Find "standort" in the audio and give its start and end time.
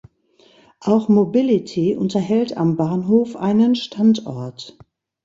3.75-4.75